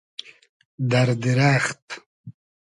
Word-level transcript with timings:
دئر 0.89 1.09
دیرئخت 1.21 1.85